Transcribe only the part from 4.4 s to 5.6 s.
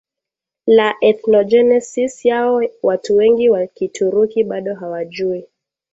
bado hawajui